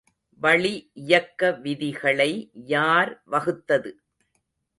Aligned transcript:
வளி 0.41 0.91
இயக்க 0.93 1.51
விதிகளை 1.63 2.31
யார் 2.67 3.21
வகுத்தது? 3.25 3.91